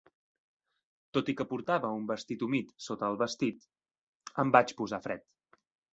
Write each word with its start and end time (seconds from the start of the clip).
Tot 1.17 1.27
i 1.33 1.35
que 1.41 1.45
portava 1.51 1.91
un 1.99 2.07
vestit 2.11 2.45
humit 2.47 2.73
sota 2.87 3.11
el 3.13 3.19
vestit, 3.23 3.69
em 4.45 4.55
vaig 4.57 4.75
posar 4.81 5.03
fred. 5.05 5.29